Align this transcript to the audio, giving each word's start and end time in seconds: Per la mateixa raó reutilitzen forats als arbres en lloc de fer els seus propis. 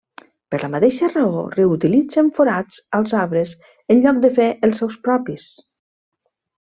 Per 0.53 0.59
la 0.61 0.69
mateixa 0.75 1.09
raó 1.09 1.43
reutilitzen 1.57 2.31
forats 2.39 2.81
als 3.01 3.13
arbres 3.25 3.53
en 3.95 4.01
lloc 4.07 4.23
de 4.25 4.33
fer 4.39 4.49
els 4.69 4.81
seus 4.85 4.99
propis. 5.09 5.47